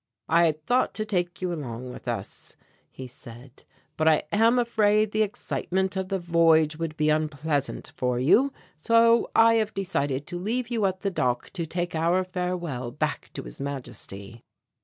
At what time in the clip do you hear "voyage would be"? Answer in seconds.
6.17-7.11